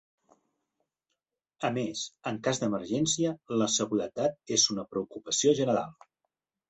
[1.67, 2.01] A més,
[2.31, 5.95] en cas d'emergència, la seguretat és una preocupació general.